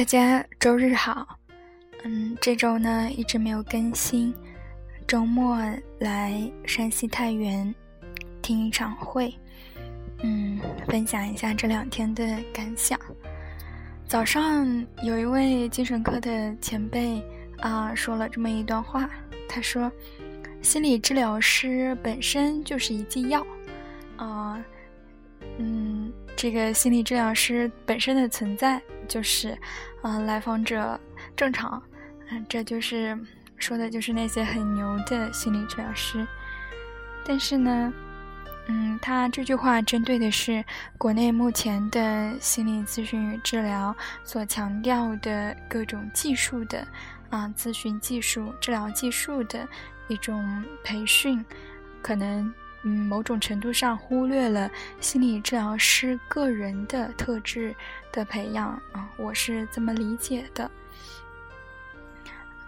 [0.00, 1.38] 大家周日好，
[2.04, 4.34] 嗯，这周呢一直没有更新，
[5.06, 5.58] 周末
[5.98, 7.74] 来山西太原
[8.40, 9.34] 听一场会，
[10.22, 10.58] 嗯，
[10.88, 12.98] 分享一下这两天的感想。
[14.08, 14.66] 早上
[15.02, 17.22] 有一位精神科的前辈
[17.58, 19.06] 啊说了这么一段话，
[19.46, 19.92] 他说，
[20.62, 23.46] 心理治疗师本身就是一剂药，
[24.16, 24.58] 啊，
[25.58, 28.80] 嗯，这个心理治疗师本身的存在。
[29.10, 29.58] 就是，
[30.02, 30.98] 嗯，来访者
[31.36, 31.82] 正常，
[32.30, 33.18] 嗯，这就是
[33.56, 36.24] 说的就是那些很牛的心理治疗师。
[37.24, 37.92] 但是呢，
[38.68, 40.64] 嗯，他这句话针对的是
[40.96, 43.92] 国内目前的心理咨询与治疗
[44.22, 46.86] 所强调的各种技术的
[47.30, 49.68] 啊，咨询技术、治疗技术的
[50.06, 51.44] 一种培训，
[52.00, 52.54] 可能。
[52.82, 57.74] 嗯，某种程度上忽略了心理治疗师个人的特质
[58.10, 60.70] 的培养啊，我是这么理解的。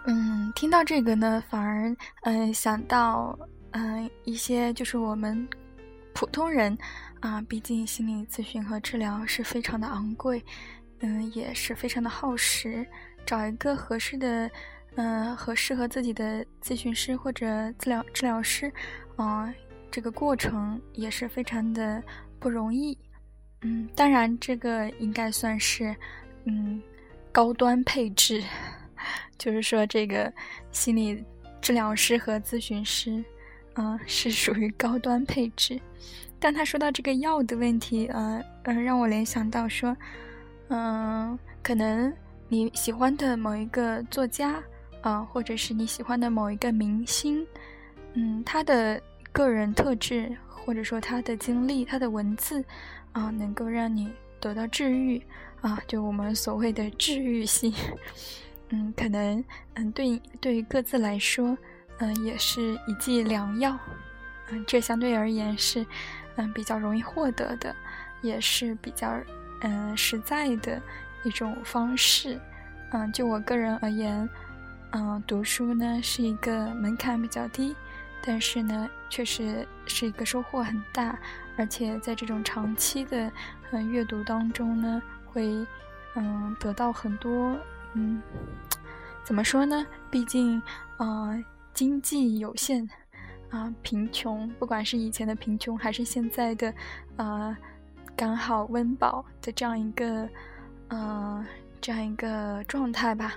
[0.05, 3.37] 嗯，听到这个呢，反而嗯想到
[3.71, 5.47] 嗯一些就是我们
[6.13, 6.77] 普通人
[7.21, 10.43] 啊，毕竟心理咨询和治疗是非常的昂贵，
[10.99, 12.85] 嗯，也是非常的耗时，
[13.25, 14.51] 找一个合适的
[14.95, 18.71] 嗯和适合自己的咨询师或者治疗治疗师，
[19.15, 19.51] 啊。
[19.93, 22.01] 这个过程也是非常的
[22.39, 22.97] 不容易，
[23.61, 25.95] 嗯，当然这个应该算是，
[26.45, 26.81] 嗯，
[27.31, 28.43] 高端配置，
[29.37, 30.33] 就是说这个
[30.71, 31.23] 心理
[31.61, 33.23] 治疗师和咨询师，
[33.75, 35.79] 嗯，是属于高端配置。
[36.39, 39.95] 但他说到这个药的问题，呃，嗯，让我联想到说，
[40.69, 42.11] 嗯，可能
[42.49, 44.55] 你喜欢的某一个作家，
[45.01, 47.45] 啊，或者是你喜欢的某一个明星，
[48.15, 48.99] 嗯，他的。
[49.33, 52.63] 个人特质，或者说他的经历、他的文字，
[53.11, 55.21] 啊，能够让你得到治愈，
[55.61, 57.73] 啊，就我们所谓的治愈性，
[58.69, 59.43] 嗯，可能，
[59.73, 61.57] 嗯，对对于各自来说，
[61.97, 63.75] 嗯，也是一剂良药，
[64.51, 65.83] 嗯，这相对而言是，
[66.35, 67.75] 嗯，比较容易获得的，
[68.21, 69.19] 也是比较，
[69.61, 70.79] 嗯，实在的
[71.23, 72.39] 一种方式，
[72.91, 74.29] 嗯，就我个人而言，
[74.91, 77.75] 嗯，读书呢是一个门槛比较低。
[78.25, 81.19] 但是呢，确实是一个收获很大，
[81.57, 83.29] 而且在这种长期的
[83.71, 85.67] 嗯阅读当中呢，会
[86.15, 87.53] 嗯得到很多
[87.95, 88.21] 嗯，
[89.25, 89.85] 怎么说呢？
[90.09, 90.61] 毕竟
[90.95, 91.37] 啊
[91.73, 92.89] 经济有限
[93.49, 96.73] 啊贫穷，不管是以前的贫穷还是现在的
[97.17, 97.57] 啊
[98.15, 100.29] 刚好温饱的这样一个
[100.87, 101.45] 呃
[101.81, 103.33] 这样一个状态吧，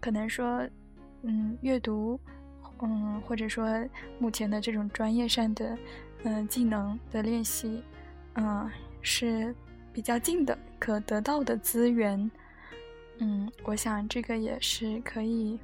[0.00, 0.68] 可能说
[1.22, 2.20] 嗯阅读。
[2.80, 3.68] 嗯，或者说
[4.18, 5.76] 目前的这种专业上的
[6.22, 7.82] 嗯技能的练习，
[8.34, 8.70] 嗯
[9.02, 9.54] 是
[9.92, 12.30] 比较近的可得到的资源，
[13.18, 15.58] 嗯，我想这个也是可以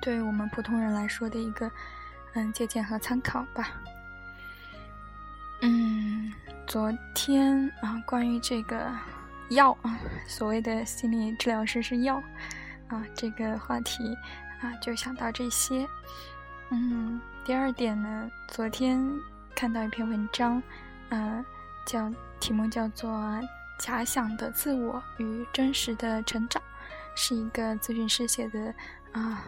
[0.00, 1.70] 对我们普通人来说的一个
[2.34, 3.80] 嗯借鉴和参考吧。
[5.60, 6.32] 嗯，
[6.66, 8.90] 昨天啊，关于这个
[9.50, 9.96] 药啊，
[10.26, 12.20] 所谓的心理治疗师是药
[12.88, 14.16] 啊这个话题。
[14.62, 15.88] 啊，就想到这些。
[16.70, 18.98] 嗯，第二点呢，昨天
[19.56, 20.62] 看到一篇文章，
[21.08, 21.44] 呃，
[21.84, 22.08] 叫
[22.38, 23.10] 题目叫做
[23.76, 26.62] 《假想的自我与真实的成长》，
[27.16, 28.72] 是一个咨询师写的
[29.12, 29.44] 啊。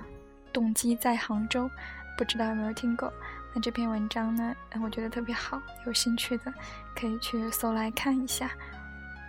[0.53, 1.71] 动机在杭州，
[2.17, 3.13] 不知道有没有听过？
[3.53, 6.53] 那这篇文章呢，我觉得特别好，有兴趣的
[6.95, 8.51] 可以去搜来看一下。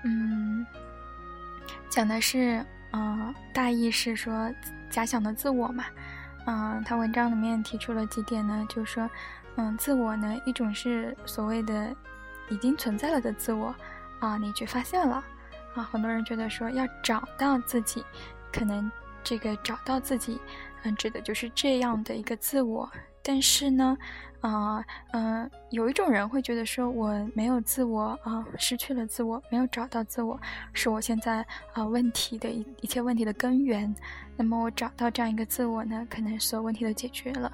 [0.04, 0.66] 嗯，
[1.90, 4.52] 讲的是，呃，大意是说。
[4.96, 5.84] 假想的自我嘛，
[6.46, 9.10] 嗯，他文章里面提出了几点呢，就是说，
[9.58, 11.94] 嗯，自我呢，一种是所谓的
[12.48, 13.76] 已经存在了的自我，
[14.22, 15.22] 啊，你去发现了，
[15.74, 18.06] 啊，很多人觉得说要找到自己，
[18.54, 18.90] 可能
[19.22, 20.40] 这个找到自己，
[20.84, 22.90] 嗯，指的就是这样的一个自我。
[23.28, 23.98] 但是呢，
[24.42, 30.40] 啊，嗯，有一种人会觉得说，我没有自我啊，失去了自我，没有找到自我，
[30.74, 31.44] 是我现在
[31.74, 33.94] 啊问题的一一切问题的根源。
[34.38, 37.52] 那么我找到这样一个自我呢，可能所有问题都解决了。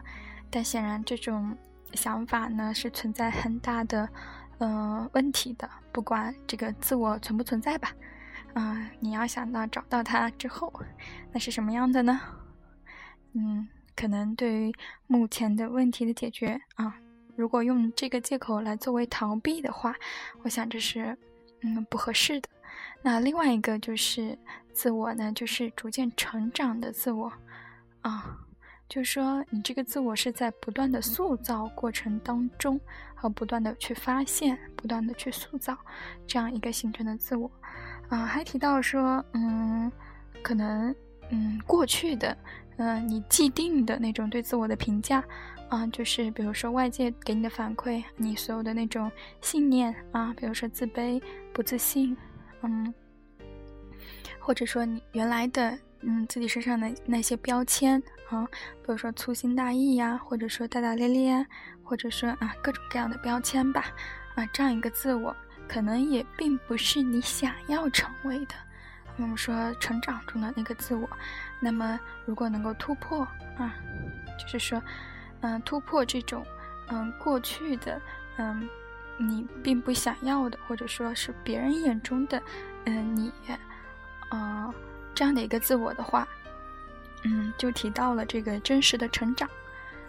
[0.50, 1.56] 但显然这种
[1.94, 4.09] 想法呢，是存在很大的
[4.57, 5.69] 嗯问题的。
[5.94, 7.94] 不管这个自我存不存在吧，
[8.56, 10.74] 啊，你要想到找到它之后，
[11.31, 12.19] 那是什么样的呢？
[13.31, 13.69] 嗯。
[14.01, 14.74] 可能对于
[15.06, 16.92] 目前的问题的解决啊，
[17.36, 19.94] 如果用这个借口来作为逃避的话，
[20.42, 21.15] 我想这是
[21.62, 22.50] 嗯不合适的。
[23.03, 24.36] 那另外一个就是
[24.74, 27.31] 自我呢，就是逐渐成长的自我
[28.01, 28.36] 啊，
[28.89, 32.81] 就是说你这个自我是在不断的塑造过程当中，
[33.13, 35.77] 和不断的去发现，不断的去塑造
[36.25, 37.51] 这样一个形成的自我
[38.09, 39.92] 啊，还提到说，嗯，
[40.42, 40.95] 可能，
[41.30, 42.36] 嗯，过去的，
[42.83, 45.23] 嗯，你既定的那种对自我的评价，
[45.69, 51.21] 啊，就是比如说外界给你的反馈，你所有的那种信念啊，比如说自卑、
[51.53, 52.17] 不自信，
[52.63, 52.91] 嗯，
[54.39, 58.01] 或者说你原来的，嗯，自己身上的那些标签
[58.31, 61.45] 啊，比如说粗心大意呀，或者说大大咧咧，
[61.83, 63.93] 或者说啊各种各样的标签吧，
[64.33, 65.35] 啊，这样一个自我。
[65.67, 68.55] 可能也并不是你想要成为的。
[69.17, 71.07] 我们说成长中的那个自我，
[71.61, 73.23] 那么如果能够突破
[73.57, 73.75] 啊，
[74.37, 74.81] 就是说，
[75.41, 76.45] 嗯，突破这种
[76.89, 78.01] 嗯过去的
[78.37, 78.67] 嗯
[79.17, 82.41] 你并不想要的，或者说是别人眼中的
[82.85, 83.31] 嗯你
[84.29, 84.73] 啊
[85.13, 86.27] 这样的一个自我的话，
[87.23, 89.49] 嗯，就提到了这个真实的成长，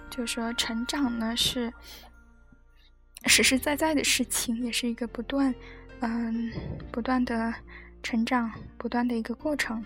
[0.09, 1.73] 就是说成长呢是。
[3.27, 5.55] 实实在在的事情，也是一个不断，
[6.01, 6.51] 嗯，
[6.91, 7.55] 不断的
[8.03, 9.81] 成长，不断的一个过程。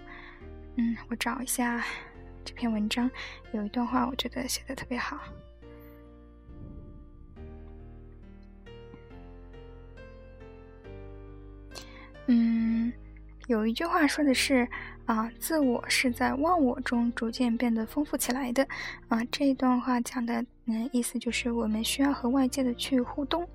[0.76, 1.84] 嗯，我找一下
[2.44, 3.10] 这篇文章，
[3.52, 5.18] 有一段话，我觉得写的特别好。
[12.26, 12.92] 嗯，
[13.46, 14.68] 有一句话说的是。
[15.06, 18.66] 啊，自我是在忘我中逐渐变得丰富起来的。
[19.06, 23.48] 啊，这一段话讲的，嗯，意思就是我们需要和外界的去互动，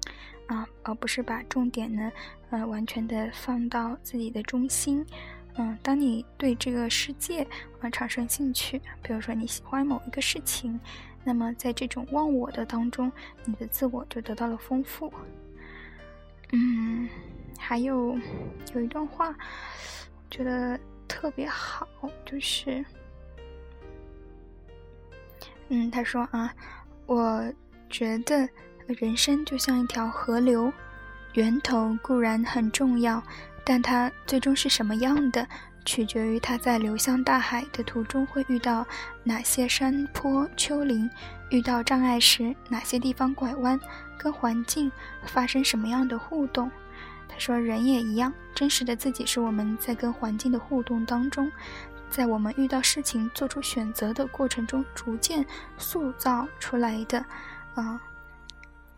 [0.48, 2.10] 啊，而不是把重点呢，
[2.52, 5.06] 呃，完全的放到自己的中心。
[5.56, 7.48] 嗯，当你对这个世界
[7.80, 10.80] 啊产生兴趣，比如说你喜欢某一个事情，
[11.24, 13.12] 那么在这种忘我的当中，
[13.46, 15.12] 你的自我就得到了丰富。
[16.52, 17.10] 嗯，
[17.58, 18.18] 还有
[18.74, 19.36] 有一段话，
[20.30, 20.80] 觉得。
[21.12, 21.86] 特别好，
[22.26, 22.84] 就是，
[25.68, 26.56] 嗯，他说啊，
[27.06, 27.54] 我
[27.90, 28.48] 觉得
[28.88, 30.72] 人生就像一条河流，
[31.34, 33.24] 源头固然很重要，
[33.64, 35.48] 但它最终是什么样的，
[35.86, 38.86] 取决于它在流向大海的途中会遇到
[39.24, 41.10] 哪些山坡丘陵，
[41.50, 43.80] 遇到障碍时哪些地方拐弯，
[44.18, 44.92] 跟环境
[45.26, 46.70] 发生什么样的互动。
[47.28, 51.50] 他说：“人也一样，真实的自己是我们在跟环境的互动当中，
[52.10, 55.46] 在我们遇到事情做出选择的过程中逐渐
[55.78, 57.24] 塑造出来的。”
[57.74, 58.02] 啊，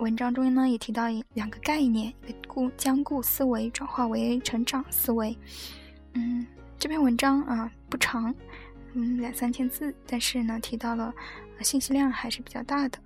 [0.04, 1.04] 文章中呢也提到
[1.34, 5.34] 两个概念：一个固将固思维转化为成长思维。
[6.12, 6.46] 嗯，
[6.78, 8.36] 这篇文章啊不长，
[8.92, 11.14] 嗯两三千字，但是呢提到了
[11.62, 13.00] 信息量还是比较大的。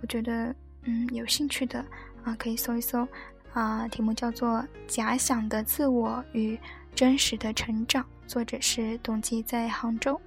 [0.00, 0.54] 我觉得
[0.84, 1.84] 嗯有兴趣的
[2.22, 3.06] 啊可以搜一搜。
[3.52, 4.50] 啊，题目叫做
[4.86, 6.56] 《假想的自我与
[6.94, 10.20] 真实的成长》，作者是董基，在杭州。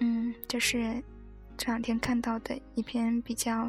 [0.00, 1.02] 嗯，这是
[1.58, 3.68] 这两天看到的一篇比较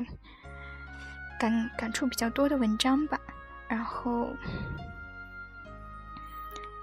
[1.39, 3.19] 感感触比较多的文章吧。
[3.68, 4.36] 然后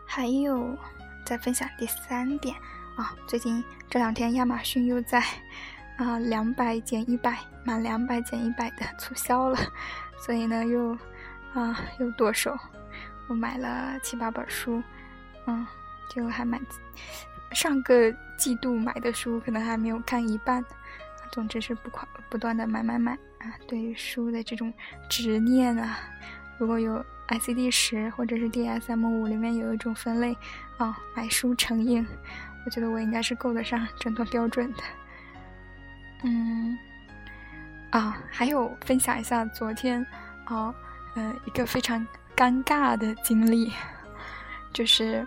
[0.06, 0.76] 还有
[1.24, 2.54] 再分享第三点
[2.96, 5.20] 啊，最近这两天亚马逊又在
[5.96, 9.58] 啊两百减一百，满两百减一百的促销了，
[10.18, 10.96] 所以呢又。
[11.54, 12.58] 啊，又剁手！
[13.28, 14.82] 我买了七八本书，
[15.46, 15.64] 嗯，
[16.10, 16.60] 就还蛮
[17.52, 20.64] 上个季度买的书，可能还没有看一半。
[21.34, 23.58] 总之是不快不断的买买买啊！
[23.67, 24.72] 对于书的这种
[25.10, 25.98] 执念啊，
[26.58, 30.36] 如果有 I C D 十或者是 D S M 五里面有一种分类
[30.76, 32.06] 啊，买书成瘾，
[32.64, 34.82] 我觉得我应该是够得上这段标准的。
[36.22, 36.79] 嗯，
[37.91, 40.06] 啊，还有分享一下昨天
[40.44, 40.72] 啊。
[41.17, 43.72] 嗯，一个非常尴尬的经历，
[44.72, 45.26] 就是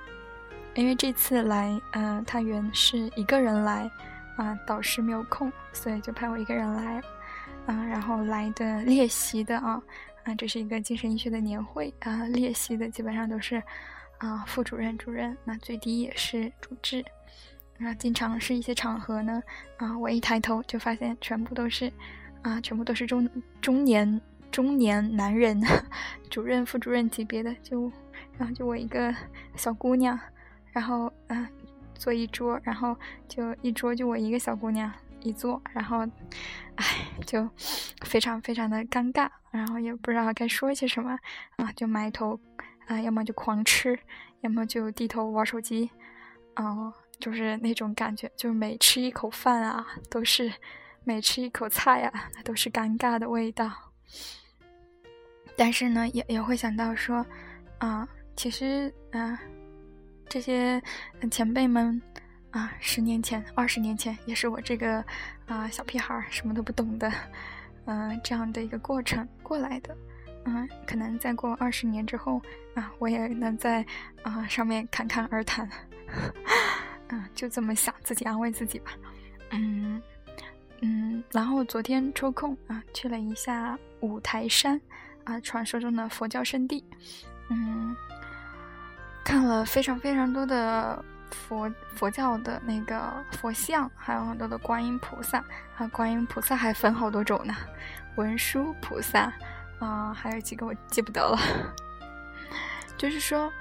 [0.74, 3.92] 因为这次来，嗯，他原是一个人来，
[4.38, 7.02] 啊，导师没有空，所以就派我一个人来，
[7.66, 9.82] 啊，然后来的列席的啊，
[10.24, 13.62] 啊，这是一个精神医学的年会啊，列席的基本上都是
[14.20, 17.04] 啊，副主任、主任，那最低也是主治，
[17.80, 19.44] 啊，经常是一些场合呢，
[19.78, 21.92] 啊，我一抬头就发现全部都是，
[22.42, 23.30] 啊，全部都是中
[23.62, 24.22] 中年。
[24.50, 25.62] 中年男人，
[26.32, 27.92] 主任、副主任级别的，就，
[28.38, 29.14] 然后就我一个
[29.58, 30.18] 小姑娘，
[30.72, 31.46] 然后嗯，
[31.98, 32.96] 坐一桌，然后
[33.28, 36.08] 就一桌就我一个小姑娘一坐，然后，
[36.76, 36.86] 哎，
[37.26, 37.50] 就
[38.06, 41.18] 非常非常的尴尬，然后也不知道该说些什么
[41.58, 42.40] 啊，就埋头
[42.86, 43.98] 啊，要么就狂吃，
[44.42, 45.90] 要么就低头玩手机，
[46.56, 50.54] 哦，就是那种感觉，就是每吃一口饭啊，都是
[51.04, 53.72] 每吃一口菜啊，那都是尴尬的味道。
[55.58, 57.26] 但是呢，也也会想到说，
[57.80, 59.40] 啊，其实啊，
[60.30, 60.82] 这些
[61.32, 62.02] 前辈们
[62.52, 65.04] 啊，十年前、二十年前，也是我这个
[65.46, 67.12] 啊小屁孩儿，什么都不懂的，
[67.86, 69.96] 嗯，这样的一个过程过来的，
[70.46, 72.42] 嗯，可能再过二十年之后
[72.74, 73.86] 啊，我也能在
[74.24, 75.70] 啊上面侃侃而谈。
[77.10, 78.92] 嗯，就这么想，自己安慰自己吧。
[79.52, 80.02] 嗯
[80.82, 84.80] 嗯，然后昨天抽空啊，去了一下五台山
[85.24, 86.84] 啊，传说中的佛教圣地。
[87.50, 87.96] 嗯，
[89.28, 95.44] 看了非常非常多的佛佛教的那个佛像，还有很多的观音菩萨
[95.76, 97.54] 啊，观音菩萨还分好多种呢，
[98.16, 99.30] 文殊菩萨
[99.80, 101.38] 啊，还有几个我记不得了。
[102.98, 103.52] 就是说，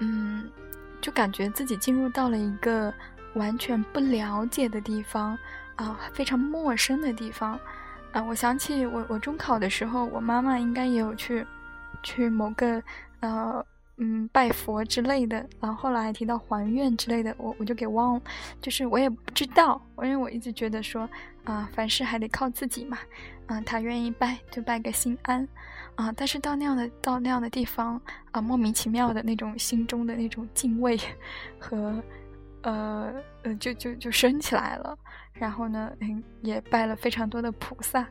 [0.00, 0.50] 嗯。
[1.00, 2.94] 就感觉自己进入到了一个
[3.34, 5.36] 完全不了解的地方
[5.74, 7.58] 啊，非常陌生的地方
[8.12, 8.22] 啊！
[8.22, 11.44] 我想起我我中考的时候，我妈妈应该也有去
[12.04, 12.80] 去某个
[13.18, 18.22] 呃嗯拜佛之类的，然后后来还提到还愿之类的，我我就给忘了，
[18.60, 21.08] 就是我也不知道，因为我一直觉得说
[21.44, 22.98] 啊，凡事还得靠自己嘛，
[23.46, 25.46] 嗯，他愿意拜就拜个心安。
[25.94, 26.10] 啊！
[26.16, 30.98] 但是到那样的到那样的地方啊，莫名其妙的那种心中的那种敬畏
[31.60, 32.02] 和
[32.62, 34.96] 呃呃，就就就升起来了。
[35.34, 35.92] 然后呢，
[36.40, 38.08] 也拜了非常多的菩萨，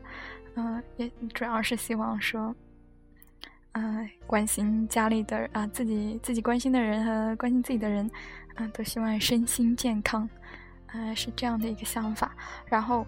[0.54, 2.54] 嗯，也主要是希望说，
[3.72, 8.10] 嗯，关心家里的啊，自己自己关心的人和关心自己的人，
[8.54, 10.28] 啊，都希望身心健康，
[10.92, 12.34] 嗯，是这样的一个想法。
[12.66, 13.06] 然后，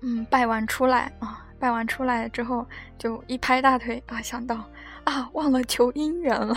[0.00, 1.40] 嗯，拜完出来啊。
[1.56, 2.66] 拜完出来之后，
[2.98, 4.68] 就一拍大腿啊，想到
[5.04, 6.54] 啊，忘了求姻缘了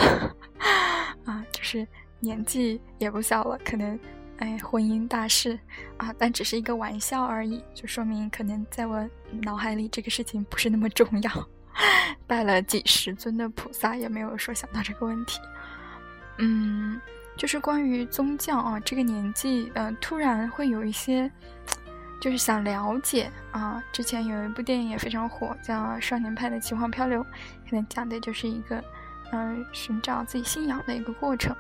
[1.24, 1.88] 啊，就是
[2.20, 3.98] 年纪也不小了，可能
[4.40, 5.58] 哎，婚姻大事
[5.96, 9.10] 啊，但只是一个玩笑而已，就说明可能在我
[9.44, 11.50] 脑海里这个事情不是那么重要。
[12.28, 15.40] 拜了几十尊的菩萨，也没有说想到这个问题。
[16.38, 17.00] 嗯，
[17.36, 21.32] 就是关于宗教啊，这个年纪，嗯，突然会有一些。
[22.20, 27.24] 就是想了解啊，之前有一部电影也非常火，叫《少年派的奇幻漂流》，
[27.70, 28.84] 可能讲的就是一个，
[29.32, 31.56] 嗯，寻找自己信仰的一个过程。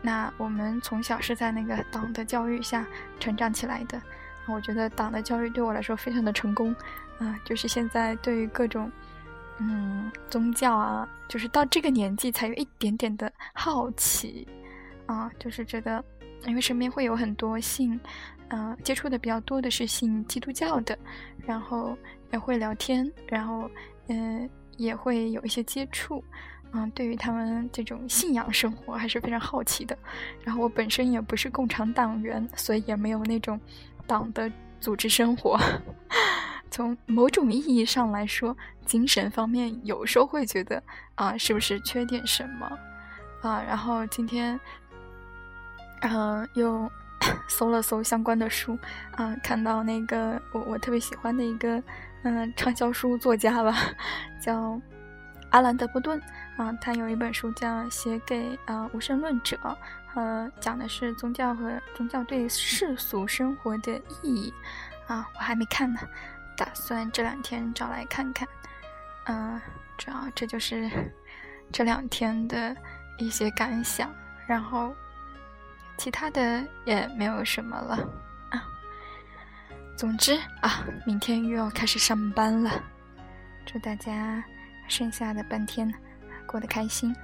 [0.00, 2.86] 那我们从小是在那个党的教育下
[3.20, 4.00] 成长起来的，
[4.46, 6.74] 我觉得党的教育对我来说非常的成功，
[7.18, 8.90] 啊，就是现在对于各种，
[9.62, 14.48] 嗯，宗教啊，就是到这个年纪才有一点点的好奇，
[15.04, 16.02] 啊，就是觉得，
[16.46, 18.00] 因为身边会有很多信。
[18.52, 20.98] 嗯，接触的比较多的是信基督教的，
[21.46, 21.96] 然后
[22.32, 23.70] 也会聊天，然后
[24.08, 26.24] 嗯也会有一些接触，
[26.72, 29.96] 嗯，对于他们这种信仰生活还是非常好奇的。
[30.42, 33.60] 然后我本身也不是共产党员，所以也没有那种
[34.04, 34.50] 党的
[34.80, 35.56] 组织生活。
[36.70, 40.82] 从某种意义上来说，精神方面有时候会觉得
[41.14, 42.78] 啊，是不是缺点什么
[43.42, 43.62] 啊？
[43.66, 44.58] 然后今天，
[46.02, 46.90] 嗯，又。
[47.48, 48.78] 搜了搜相关的书，
[49.12, 51.80] 啊，看到那个我我特别喜欢的一个
[52.22, 53.76] 嗯畅销书作家吧，
[54.40, 54.80] 叫
[55.50, 56.18] 阿兰·德波顿
[56.56, 59.54] 啊，他有一本书叫《写给啊无神论者》，
[60.14, 64.50] 呃，讲的是宗教和宗教对世俗生活的意义
[65.06, 66.00] 啊，我还没看呢，
[66.60, 68.46] 打算这两天找来看看，
[69.24, 69.58] 嗯，
[69.96, 70.90] 主要这就是
[71.72, 72.76] 这两天的
[73.16, 74.14] 一些感想，
[74.46, 74.94] 然后。
[75.96, 77.94] 其他的也没有什么了
[78.48, 78.64] 啊。
[79.98, 82.70] 总之啊，明天又要开始上班了。
[83.66, 84.42] 祝大家
[84.88, 85.92] 剩下的半天
[86.46, 87.14] 过得开心。